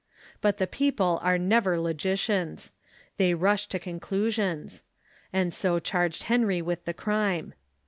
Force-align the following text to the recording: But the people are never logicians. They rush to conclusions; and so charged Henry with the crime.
But 0.41 0.57
the 0.57 0.65
people 0.65 1.19
are 1.21 1.37
never 1.37 1.77
logicians. 1.79 2.71
They 3.17 3.35
rush 3.35 3.67
to 3.67 3.77
conclusions; 3.77 4.81
and 5.31 5.53
so 5.53 5.77
charged 5.77 6.23
Henry 6.23 6.59
with 6.59 6.85
the 6.85 6.93
crime. 6.95 7.53